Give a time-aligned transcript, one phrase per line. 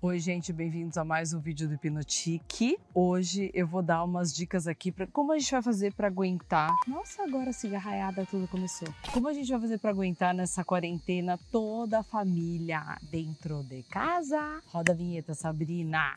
[0.00, 2.78] Oi, gente, bem-vindos a mais um vídeo do Hipnotique.
[2.94, 6.70] Hoje eu vou dar umas dicas aqui para como a gente vai fazer para aguentar.
[6.86, 8.86] Nossa, agora a cigarraiada tudo começou.
[9.12, 14.62] Como a gente vai fazer para aguentar nessa quarentena toda a família dentro de casa?
[14.66, 16.14] Roda a vinheta, Sabrina.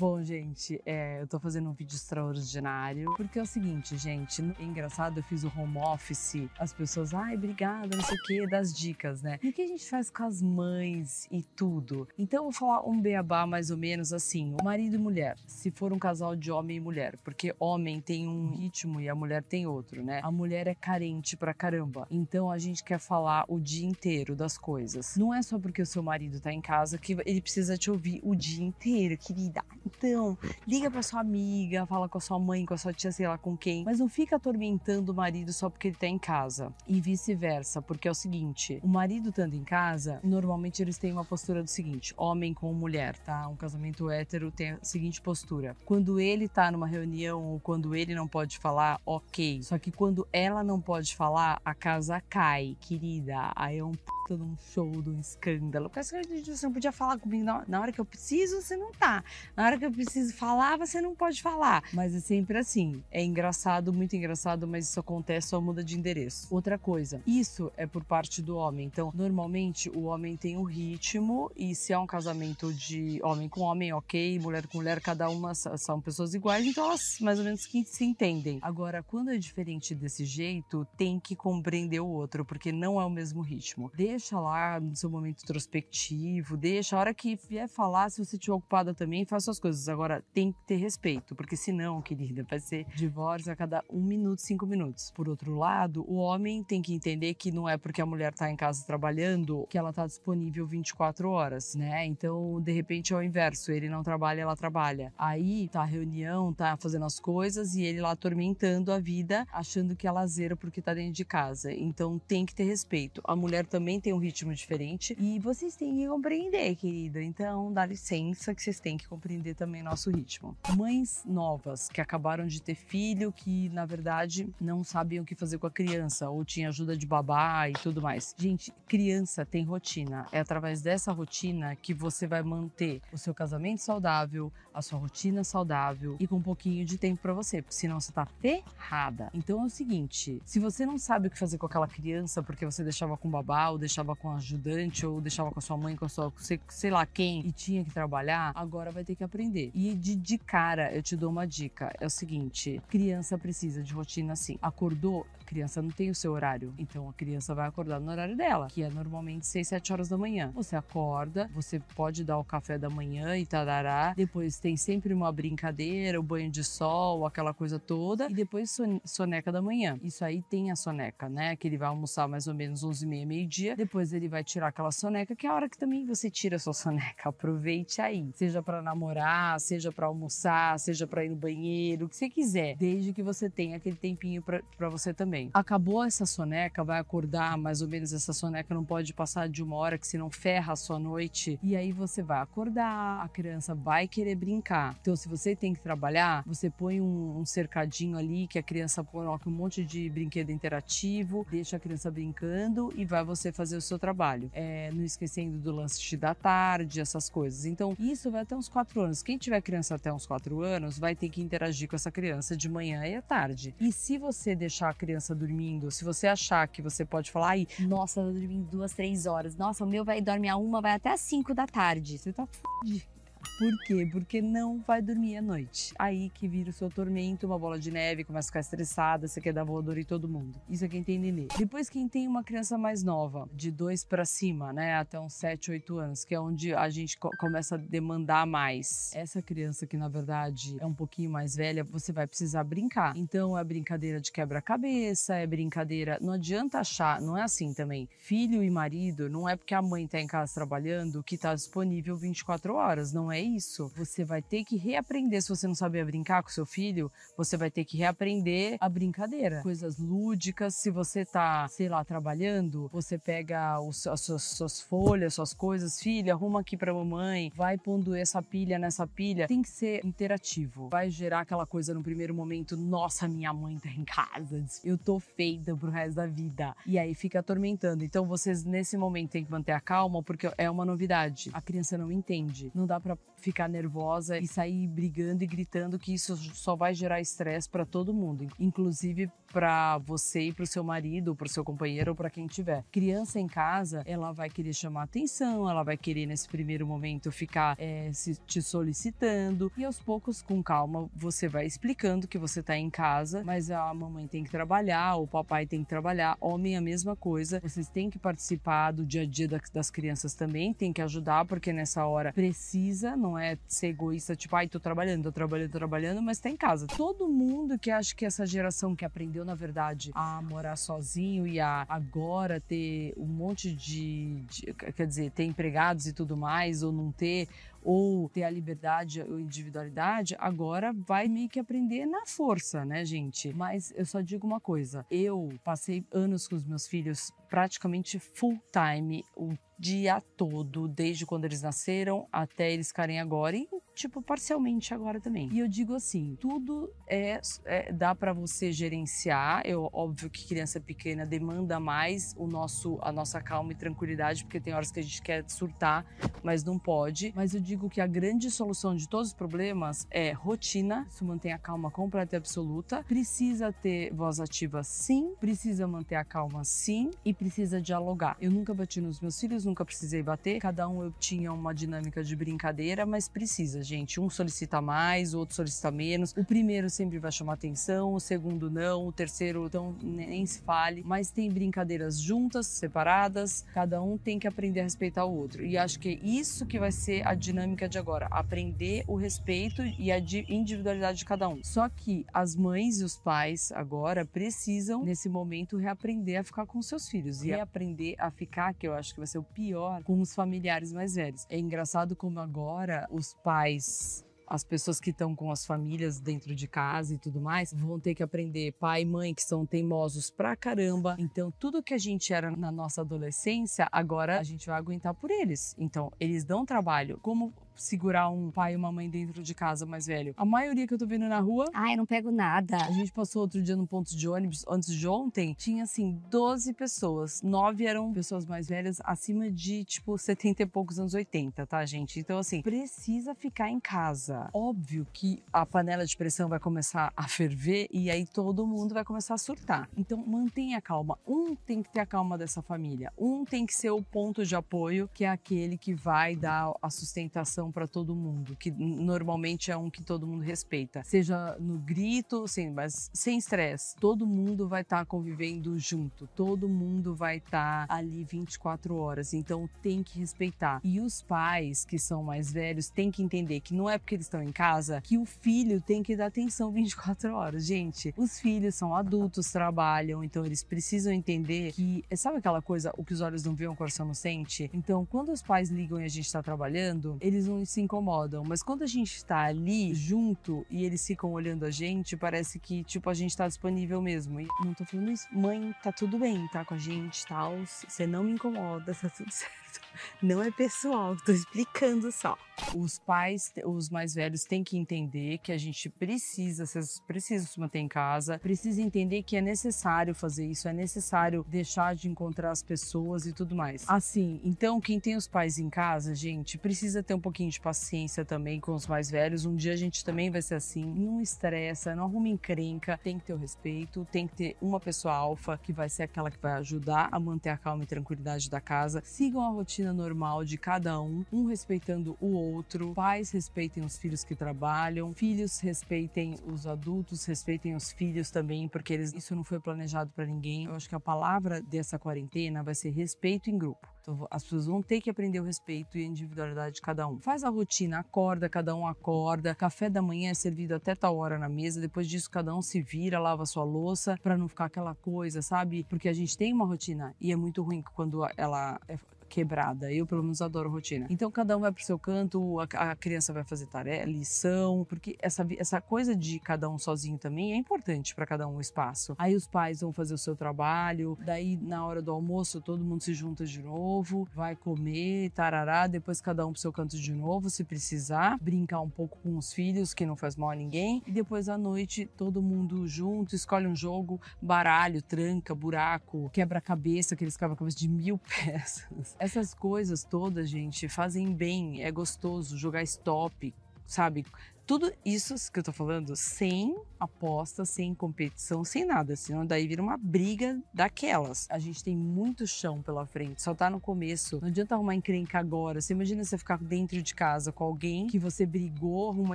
[0.00, 4.62] Bom, gente, é, eu tô fazendo um vídeo extraordinário, porque é o seguinte, gente, é
[4.62, 8.72] engraçado, eu fiz o home office, as pessoas, ai, obrigada, não sei o quê, das
[8.72, 9.38] dicas, né?
[9.42, 12.08] E o que a gente faz com as mães e tudo?
[12.18, 15.70] Então, eu vou falar um beabá mais ou menos assim, o marido e mulher, se
[15.70, 19.42] for um casal de homem e mulher, porque homem tem um ritmo e a mulher
[19.42, 20.20] tem outro, né?
[20.22, 24.56] A mulher é carente pra caramba, então a gente quer falar o dia inteiro das
[24.56, 25.14] coisas.
[25.18, 28.18] Não é só porque o seu marido tá em casa que ele precisa te ouvir
[28.24, 29.62] o dia inteiro, querida.
[29.96, 30.36] Então,
[30.66, 33.36] liga pra sua amiga, fala com a sua mãe, com a sua tia, sei lá
[33.38, 36.72] com quem, mas não fica atormentando o marido só porque ele tá em casa.
[36.86, 41.24] E vice-versa, porque é o seguinte: o marido estando em casa, normalmente eles têm uma
[41.24, 43.46] postura do seguinte: homem com mulher, tá?
[43.48, 45.76] Um casamento hétero tem a seguinte postura.
[45.84, 49.62] Quando ele tá numa reunião ou quando ele não pode falar, ok.
[49.62, 53.52] Só que quando ela não pode falar, a casa cai, querida.
[53.54, 55.88] Aí é um puta de um show, de um escândalo.
[55.88, 59.24] Porque você não podia falar comigo na hora que eu preciso, você não tá.
[59.56, 61.82] Na hora que eu preciso falar, você não pode falar.
[61.92, 63.02] Mas é sempre assim.
[63.10, 66.46] É engraçado, muito engraçado, mas isso acontece, só muda de endereço.
[66.50, 68.86] Outra coisa, isso é por parte do homem.
[68.86, 73.62] Então, normalmente, o homem tem um ritmo e se é um casamento de homem com
[73.62, 77.66] homem, ok, mulher com mulher, cada uma são pessoas iguais, então elas mais ou menos
[77.66, 78.58] que se entendem.
[78.60, 83.10] Agora, quando é diferente desse jeito, tem que compreender o outro, porque não é o
[83.10, 83.90] mesmo ritmo.
[83.94, 88.54] Deixa lá no seu momento introspectivo, deixa a hora que vier falar, se você estiver
[88.54, 89.88] ocupada também, faça suas coisas coisas.
[89.88, 94.40] Agora, tem que ter respeito, porque senão, querida, vai ser divórcio a cada um minuto,
[94.40, 95.10] cinco minutos.
[95.12, 98.50] Por outro lado, o homem tem que entender que não é porque a mulher tá
[98.50, 102.04] em casa trabalhando que ela tá disponível 24 horas, né?
[102.06, 103.70] Então, de repente, é o inverso.
[103.70, 105.12] Ele não trabalha, ela trabalha.
[105.16, 109.94] Aí, tá a reunião, tá fazendo as coisas e ele lá atormentando a vida, achando
[109.94, 111.72] que é lazer porque tá dentro de casa.
[111.72, 113.20] Então, tem que ter respeito.
[113.24, 117.22] A mulher também tem um ritmo diferente e vocês têm que compreender, querida.
[117.22, 120.56] Então, dá licença que vocês têm que compreender também nosso ritmo.
[120.74, 125.58] Mães novas que acabaram de ter filho, que na verdade não sabiam o que fazer
[125.58, 128.34] com a criança, ou tinha ajuda de babá e tudo mais.
[128.38, 130.26] Gente, criança tem rotina.
[130.32, 135.44] É através dessa rotina que você vai manter o seu casamento saudável, a sua rotina
[135.44, 139.28] saudável e com um pouquinho de tempo para você, porque senão você tá ferrada.
[139.34, 142.64] Então é o seguinte: se você não sabe o que fazer com aquela criança porque
[142.64, 146.06] você deixava com babá, ou deixava com ajudante, ou deixava com a sua mãe, com
[146.06, 146.32] a sua,
[146.68, 150.38] sei lá quem, e tinha que trabalhar, agora vai ter que aprender E de, de
[150.38, 154.56] cara, eu te dou uma dica: é o seguinte, criança precisa de rotina assim.
[154.62, 156.72] Acordou, criança não tem o seu horário.
[156.78, 160.16] Então a criança vai acordar no horário dela, que é normalmente 6, 7 horas da
[160.16, 160.52] manhã.
[160.54, 164.14] Você acorda, você pode dar o café da manhã e tarará.
[164.14, 168.30] Depois tem sempre uma brincadeira, o banho de sol, aquela coisa toda.
[168.30, 169.98] E depois soneca da manhã.
[170.02, 171.56] Isso aí tem a soneca, né?
[171.56, 173.76] Que ele vai almoçar mais ou menos 11 e meia, meio-dia.
[173.76, 176.58] Depois ele vai tirar aquela soneca, que é a hora que também você tira a
[176.60, 177.28] sua soneca.
[177.28, 178.30] Aproveite aí.
[178.34, 182.76] Seja para namorar, seja para almoçar, seja para ir no banheiro, o que você quiser.
[182.76, 185.50] Desde que você tenha aquele tempinho para você também.
[185.52, 189.76] Acabou essa soneca, vai acordar mais ou menos essa soneca, não pode passar de uma
[189.76, 191.58] hora, que senão ferra a sua noite.
[191.62, 194.96] E aí você vai acordar, a criança vai querer brincar.
[195.00, 199.02] Então, se você tem que trabalhar, você põe um, um cercadinho ali que a criança
[199.02, 203.80] coloca um monte de brinquedo interativo, deixa a criança brincando e vai você fazer o
[203.80, 204.50] seu trabalho.
[204.52, 207.64] É, não esquecendo do lanche da tarde, essas coisas.
[207.64, 209.19] Então, isso vai até uns 4 anos.
[209.22, 212.68] Quem tiver criança até uns 4 anos vai ter que interagir com essa criança de
[212.68, 213.74] manhã e à tarde.
[213.80, 217.66] E se você deixar a criança dormindo, se você achar que você pode falar, ai,
[217.80, 221.12] nossa, eu dormi duas, três horas, nossa, o meu vai dormir a uma, vai até
[221.12, 222.18] às cinco da tarde.
[222.18, 223.19] Você tá fudido.
[223.58, 224.08] Por quê?
[224.10, 225.92] Porque não vai dormir à noite.
[225.98, 229.40] Aí que vira o seu tormento, uma bola de neve, começa a ficar estressada, você
[229.40, 230.60] quer dar voador em todo mundo.
[230.68, 231.48] Isso é quem tem nenê.
[231.58, 235.70] Depois quem tem uma criança mais nova, de dois para cima, né, até uns 7,
[235.72, 239.10] 8 anos, que é onde a gente co começa a demandar mais.
[239.14, 243.16] Essa criança que na verdade é um pouquinho mais velha, você vai precisar brincar.
[243.16, 246.18] Então é brincadeira de quebra-cabeça, é brincadeira.
[246.20, 248.08] Não adianta achar, não é assim também.
[248.18, 252.16] Filho e marido, não é porque a mãe tá em casa trabalhando que tá disponível
[252.16, 253.90] 24 horas, não é isso.
[253.96, 255.42] Você vai ter que reaprender.
[255.42, 259.62] Se você não saber brincar com seu filho, você vai ter que reaprender a brincadeira.
[259.62, 260.76] Coisas lúdicas.
[260.76, 266.00] Se você tá, sei lá, trabalhando, você pega os, as suas, suas folhas, suas coisas,
[266.00, 269.46] filha, arruma aqui pra mamãe, vai pondo essa pilha nessa pilha.
[269.46, 270.88] Tem que ser interativo.
[270.90, 275.18] Vai gerar aquela coisa no primeiro momento, nossa, minha mãe tá em casa, eu tô
[275.18, 276.74] feita pro resto da vida.
[276.86, 278.04] E aí fica atormentando.
[278.04, 281.50] Então vocês nesse momento têm que manter a calma porque é uma novidade.
[281.52, 282.70] A criança não entende.
[282.74, 287.20] Não dá para ficar nervosa e sair brigando e gritando que isso só vai gerar
[287.20, 291.64] estresse para todo mundo, inclusive para você e para o seu marido, para o seu
[291.64, 292.84] companheiro ou para quem tiver.
[292.92, 297.74] Criança em casa, ela vai querer chamar atenção, ela vai querer nesse primeiro momento ficar
[297.78, 302.76] é, se, te solicitando e aos poucos, com calma, você vai explicando que você está
[302.76, 306.80] em casa, mas a mamãe tem que trabalhar, o papai tem que trabalhar, homem a
[306.80, 307.60] mesma coisa.
[307.60, 311.72] Vocês têm que participar do dia a dia das crianças também, tem que ajudar porque
[311.72, 316.22] nessa hora precisa, não é ser egoísta, tipo, ai, tô trabalhando, tô trabalhando, tô trabalhando,
[316.22, 316.86] mas tá em casa.
[316.86, 321.46] Todo mundo que acha que essa geração que aprendeu aprendeu, na verdade, a morar sozinho
[321.46, 326.82] e a agora ter um monte de, de quer dizer, ter empregados e tudo mais,
[326.82, 327.48] ou não ter,
[327.82, 333.52] ou ter a liberdade ou individualidade, agora vai meio que aprender na força, né, gente?
[333.52, 338.58] Mas eu só digo uma coisa: eu passei anos com os meus filhos praticamente full
[338.72, 343.66] time, o dia todo, desde quando eles nasceram até eles ficarem agora, e
[344.00, 345.50] tipo, parcialmente agora também.
[345.52, 349.62] E eu digo assim, tudo é, é dá para você gerenciar.
[349.66, 354.58] Eu, óbvio que criança pequena demanda mais o nosso, a nossa calma e tranquilidade, porque
[354.58, 356.06] tem horas que a gente quer surtar,
[356.42, 357.32] mas não pode.
[357.36, 361.52] Mas eu digo que a grande solução de todos os problemas é rotina, isso mantém
[361.52, 363.04] a calma completa e absoluta.
[363.04, 368.36] Precisa ter voz ativa sim, precisa manter a calma sim e precisa dialogar.
[368.40, 370.58] Eu nunca bati nos meus filhos, nunca precisei bater.
[370.58, 374.20] Cada um eu tinha uma dinâmica de brincadeira, mas precisa, gente.
[374.20, 376.32] Um solicita mais, o outro solicita menos.
[376.36, 381.02] O primeiro sempre vai chamar atenção, o segundo não, o terceiro então nem se fale.
[381.04, 385.64] Mas tem brincadeiras juntas, separadas, cada um tem que aprender a respeitar o outro.
[385.64, 389.82] E acho que é isso que vai ser a dinâmica de agora: aprender o respeito
[389.98, 391.60] e a individualidade de cada um.
[391.64, 396.80] Só que as mães e os pais agora precisam, nesse momento, reaprender a ficar com
[396.80, 400.20] seus filhos e reaprender a ficar, que eu acho que vai ser o pior, com
[400.20, 401.46] os familiares mais velhos.
[401.48, 406.56] É engraçado como agora os pais pais as pessoas que estão com as famílias dentro
[406.56, 410.28] de casa e tudo mais vão ter que aprender pai e mãe que são teimosos
[410.28, 411.14] pra caramba.
[411.20, 415.30] Então, tudo que a gente era na nossa adolescência, agora a gente vai aguentar por
[415.30, 415.76] eles.
[415.78, 417.16] Então, eles dão trabalho.
[417.22, 420.34] Como segurar um pai e uma mãe dentro de casa mais velho.
[420.36, 421.66] A maioria que eu tô vendo na rua.
[421.72, 422.76] Ai, eu não pego nada.
[422.76, 426.74] A gente passou outro dia no ponto de ônibus, antes de ontem, tinha assim 12
[426.74, 427.42] pessoas.
[427.42, 432.20] Nove eram pessoas mais velhas, acima de tipo 70 e poucos anos 80, tá, gente?
[432.20, 434.50] Então, assim, precisa ficar em casa.
[434.52, 439.04] Óbvio que a panela de pressão vai começar a ferver e aí todo mundo vai
[439.04, 439.88] começar a surtar.
[439.96, 441.18] Então, mantenha calma.
[441.26, 443.12] Um tem que ter a calma dessa família.
[443.18, 446.90] Um tem que ser o ponto de apoio, que é aquele que vai dar a
[446.90, 451.02] sustentação para todo mundo, que normalmente é um que todo mundo respeita.
[451.04, 453.96] Seja no grito, sim, mas sem estresse.
[453.96, 459.32] Todo mundo vai estar tá convivendo junto, todo mundo vai estar tá ali 24 horas,
[459.34, 460.80] então tem que respeitar.
[460.84, 464.26] E os pais que são mais velhos têm que entender que não é porque eles
[464.26, 467.66] estão em casa que o filho tem que dar atenção 24 horas.
[467.66, 473.04] Gente, os filhos são adultos, trabalham, então eles precisam entender que, sabe aquela coisa, o
[473.04, 474.70] que os olhos não veem, o coração não sente?
[474.72, 478.44] Então, quando os pais ligam e a gente está trabalhando, eles não se incomodam.
[478.44, 482.82] Mas quando a gente está ali junto e eles ficam olhando a gente, parece que,
[482.84, 484.40] tipo, a gente tá disponível mesmo.
[484.40, 485.26] E não tô falando isso.
[485.32, 487.56] Mãe, tá tudo bem, tá com a gente, tal.
[487.66, 489.69] Você não me incomoda, tá tudo certo.
[490.22, 492.36] Não é pessoal, tô explicando só.
[492.74, 497.58] Os pais, os mais velhos, têm que entender que a gente precisa, vocês precisam se
[497.58, 502.50] manter em casa, precisa entender que é necessário fazer isso, é necessário deixar de encontrar
[502.50, 503.84] as pessoas e tudo mais.
[503.88, 508.24] Assim, então quem tem os pais em casa, gente, precisa ter um pouquinho de paciência
[508.24, 509.46] também com os mais velhos.
[509.46, 510.84] Um dia a gente também vai ser assim.
[510.84, 515.14] Não estressa, não arruma encrenca, tem que ter o respeito, tem que ter uma pessoa
[515.14, 518.60] alfa que vai ser aquela que vai ajudar a manter a calma e tranquilidade da
[518.60, 519.02] casa.
[519.04, 522.94] Sigam a rotina normal de cada um, um respeitando o outro.
[522.94, 528.94] Pais respeitem os filhos que trabalham, filhos respeitem os adultos, respeitem os filhos também, porque
[528.94, 530.64] eles, isso não foi planejado para ninguém.
[530.64, 533.86] Eu acho que a palavra dessa quarentena vai ser respeito em grupo.
[534.00, 537.20] Então, as pessoas vão ter que aprender o respeito e a individualidade de cada um.
[537.20, 539.54] Faz a rotina, acorda, cada um acorda.
[539.54, 541.82] Café da manhã é servido até tal hora na mesa.
[541.82, 545.84] Depois disso, cada um se vira, lava sua louça, para não ficar aquela coisa, sabe?
[545.84, 548.98] Porque a gente tem uma rotina e é muito ruim quando ela é
[549.30, 549.92] quebrada.
[549.92, 551.06] Eu, pelo menos, adoro rotina.
[551.08, 555.16] Então, cada um vai pro seu canto, a, a criança vai fazer tarefa, lição, porque
[555.20, 559.14] essa, essa coisa de cada um sozinho também é importante para cada um o espaço.
[559.16, 563.02] Aí os pais vão fazer o seu trabalho, daí na hora do almoço todo mundo
[563.02, 567.48] se junta de novo, vai comer, tarará, depois cada um pro seu canto de novo,
[567.48, 571.12] se precisar, brincar um pouco com os filhos, que não faz mal a ninguém, e
[571.12, 577.76] depois à noite todo mundo junto, escolhe um jogo, baralho, tranca, buraco, quebra-cabeça, aqueles quebra-cabeça
[577.76, 579.14] de mil peças.
[579.20, 583.54] Essas coisas todas, gente, fazem bem, é gostoso jogar stop,
[583.86, 584.24] sabe?
[584.70, 589.82] Tudo isso que eu tô falando sem aposta, sem competição, sem nada, senão daí vira
[589.82, 591.48] uma briga daquelas.
[591.50, 594.38] A gente tem muito chão pela frente, só tá no começo.
[594.40, 595.80] Não adianta arrumar encrenca agora.
[595.80, 599.34] Você imagina você ficar dentro de casa com alguém que você brigou, arrumou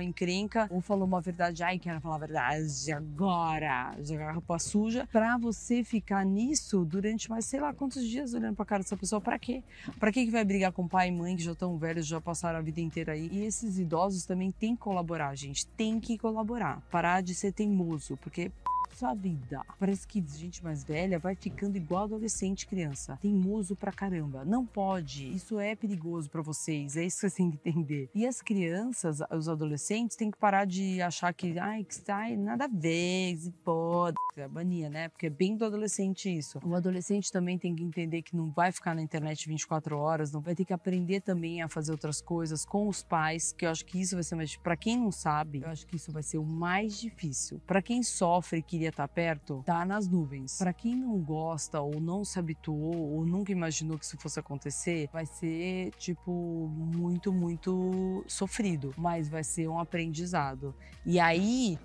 [0.00, 5.36] encrenca ou falou uma verdade, ai, quero falar a verdade agora, jogar roupa suja, pra
[5.36, 9.38] você ficar nisso durante mais sei lá quantos dias olhando pra cara dessa pessoa, pra
[9.38, 9.62] quê?
[10.00, 12.62] Pra que vai brigar com pai e mãe que já estão velhos, já passaram a
[12.62, 13.28] vida inteira aí?
[13.30, 15.66] E esses idosos também têm que colaborar colaborar, gente.
[15.66, 16.80] Tem que colaborar.
[16.90, 18.50] Parar de ser teimoso, porque
[18.96, 19.60] sua vida.
[19.78, 23.18] Parece que gente mais velha vai ficando igual adolescente criança.
[23.20, 24.42] Teimoso pra caramba.
[24.44, 25.28] Não pode.
[25.28, 26.96] Isso é perigoso para vocês.
[26.96, 28.10] É isso que vocês têm que entender.
[28.14, 32.64] E as crianças, os adolescentes, têm que parar de achar que, ai, que sai nada
[32.64, 34.16] a ver, se pode.
[34.36, 35.08] É mania, né?
[35.08, 36.58] Porque é bem do adolescente isso.
[36.64, 40.40] O adolescente também tem que entender que não vai ficar na internet 24 horas, não
[40.40, 43.84] vai ter que aprender também a fazer outras coisas com os pais, que eu acho
[43.84, 44.56] que isso vai ser mais.
[44.56, 47.60] Para quem não sabe, eu acho que isso vai ser o mais difícil.
[47.66, 50.58] Para quem sofre queria queria estar perto, tá nas nuvens.
[50.58, 55.08] Para quem não gosta ou não se habituou ou nunca imaginou que isso fosse acontecer,
[55.12, 60.74] vai ser tipo muito, muito sofrido, mas vai ser um aprendizado.
[61.04, 61.78] E aí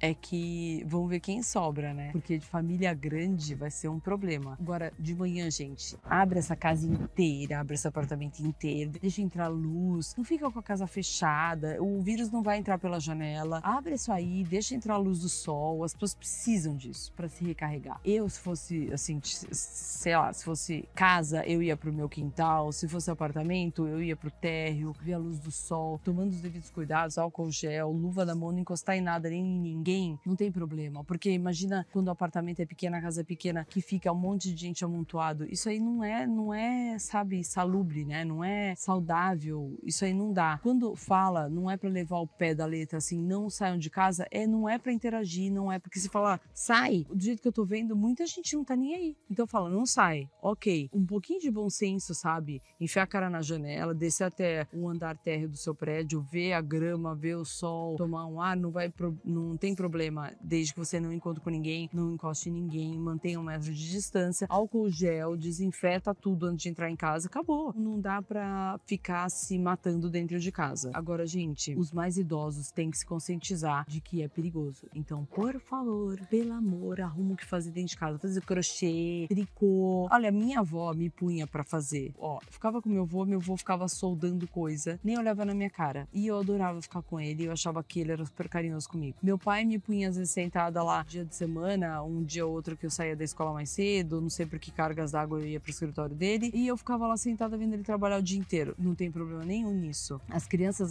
[0.00, 2.10] é que vamos ver quem sobra, né?
[2.12, 4.56] Porque de família grande vai ser um problema.
[4.60, 10.14] Agora, de manhã, gente, abre essa casa inteira, abre esse apartamento inteiro, deixa entrar luz,
[10.16, 13.60] não fica com a casa fechada, o vírus não vai entrar pela janela.
[13.62, 17.44] Abre isso aí, deixa entrar a luz do sol, as pessoas precisam disso para se
[17.44, 18.00] recarregar.
[18.04, 22.86] Eu, se fosse, assim, sei lá, se fosse casa, eu ia pro meu quintal, se
[22.88, 27.18] fosse apartamento, eu ia pro térreo, ver a luz do sol, tomando os devidos cuidados,
[27.18, 30.50] álcool gel, luva da mão, não encostar em nada, nem em ninguém ninguém, não tem
[30.50, 31.04] problema.
[31.04, 34.52] Porque imagina quando o apartamento é pequeno, a casa é pequena, que fica um monte
[34.52, 35.46] de gente amontoado.
[35.48, 38.24] Isso aí não é, não é, sabe, salubre, né?
[38.24, 39.78] Não é saudável.
[39.84, 40.58] Isso aí não dá.
[40.62, 44.26] Quando fala, não é para levar o pé da letra assim, não saiam de casa,
[44.30, 47.52] é não é para interagir, não é porque se falar, sai, do jeito que eu
[47.52, 49.16] tô vendo, muita gente não tá nem aí.
[49.30, 50.28] Então fala, não sai.
[50.42, 50.90] OK.
[50.92, 52.60] Um pouquinho de bom senso, sabe?
[52.80, 56.60] Enfiar a cara na janela, descer até o andar térreo do seu prédio, ver a
[56.60, 58.92] grama, ver o sol, tomar um ar, não vai
[59.24, 63.38] não tem problema, desde que você não encontre com ninguém, não encoste em ninguém, mantenha
[63.38, 67.72] um metro de distância, álcool gel, desinfeta tudo antes de entrar em casa, acabou.
[67.76, 70.90] Não dá para ficar se matando dentro de casa.
[70.94, 74.88] Agora, gente, os mais idosos têm que se conscientizar de que é perigoso.
[74.94, 80.08] Então, por favor, pelo amor, arruma o que fazer dentro de casa, fazer crochê, tricô.
[80.10, 82.12] Olha, minha avó me punha para fazer.
[82.18, 86.08] Ó, ficava com meu avô, meu avô ficava soldando coisa, nem olhava na minha cara.
[86.12, 89.18] E eu adorava ficar com ele, eu achava que ele era super carinhoso comigo.
[89.22, 92.76] Meu pai me punha às vezes sentada lá dia de semana, um dia ou outro
[92.76, 95.60] que eu saía da escola mais cedo, não sei por que cargas d'água eu ia
[95.60, 98.74] pro escritório dele, e eu ficava lá sentada vendo ele trabalhar o dia inteiro.
[98.78, 100.20] Não tem problema nenhum nisso.
[100.30, 100.90] As crianças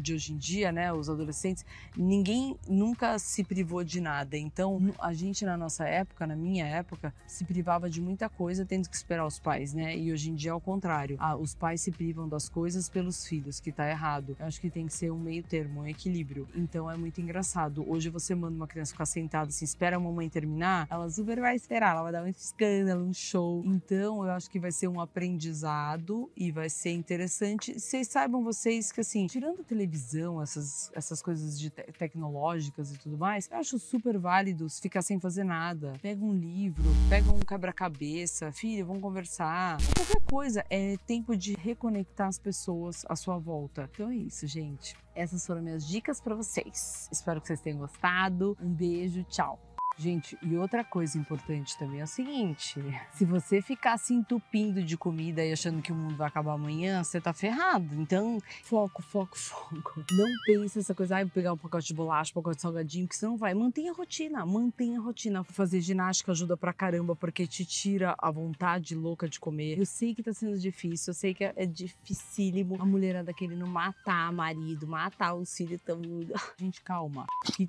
[0.00, 1.64] de hoje em dia, né, os adolescentes,
[1.96, 4.36] ninguém nunca se privou de nada.
[4.36, 8.88] Então, a gente na nossa época, na minha época, se privava de muita coisa tendo
[8.88, 9.96] que esperar os pais, né?
[9.96, 11.16] E hoje em dia é o contrário.
[11.18, 14.36] Ah, os pais se privam das coisas pelos filhos, que tá errado.
[14.38, 16.48] Eu acho que tem que ser um meio termo, um equilíbrio.
[16.54, 17.84] Então é muito engraçado.
[17.88, 21.38] Hoje Hoje você manda uma criança ficar sentada assim, espera a mamãe terminar, ela super
[21.40, 23.62] vai esperar, ela vai dar um escândalo, um show.
[23.66, 27.78] Então, eu acho que vai ser um aprendizado e vai ser interessante.
[27.78, 33.18] Vocês saibam vocês que assim, tirando televisão, essas, essas coisas de te tecnológicas e tudo
[33.18, 35.92] mais, eu acho super válido ficar sem fazer nada.
[36.00, 39.76] Pega um livro, pega um quebra-cabeça, filho, vamos conversar.
[39.94, 43.90] Qualquer coisa, é tempo de reconectar as pessoas à sua volta.
[43.92, 44.96] Então é isso, gente.
[45.18, 47.08] Essas foram minhas dicas para vocês.
[47.10, 47.97] Espero que vocês tenham gostado.
[48.60, 49.58] Um beijo, tchau.
[49.98, 54.96] Gente, e outra coisa importante também é o seguinte: se você ficar se entupindo de
[54.96, 58.00] comida e achando que o mundo vai acabar amanhã, você tá ferrado.
[58.00, 60.04] Então, foco, foco, foco.
[60.12, 63.08] Não pense essa coisa, ah, vou pegar um pacote de bolacha, um pacote de salgadinho,
[63.08, 63.52] que você não vai.
[63.54, 65.42] Mantenha a rotina, mantenha a rotina.
[65.42, 69.76] Fazer ginástica ajuda pra caramba, porque te tira a vontade louca de comer.
[69.76, 74.32] Eu sei que tá sendo difícil, eu sei que é dificílimo a mulherada querendo matar
[74.32, 76.00] marido, matar o filho tão.
[76.56, 77.26] Gente, calma.
[77.44, 77.68] Que...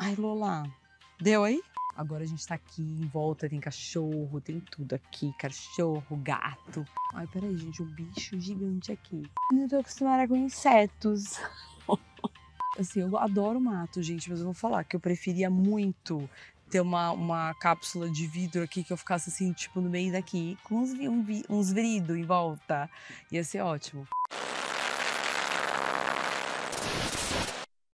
[0.00, 0.64] Ai, Lola.
[1.20, 1.60] Deu aí?
[1.96, 6.84] Agora a gente tá aqui em volta, tem cachorro, tem tudo aqui, cachorro, gato.
[7.12, 9.20] Ai, peraí, gente, um bicho gigante aqui.
[9.52, 11.40] Eu tô acostumada com insetos.
[12.78, 16.30] assim, eu adoro mato, gente, mas eu vou falar que eu preferia muito
[16.70, 20.56] ter uma, uma cápsula de vidro aqui que eu ficasse assim, tipo, no meio daqui,
[20.62, 22.88] com uns, um, uns vidros em volta.
[23.32, 24.06] Ia ser ótimo.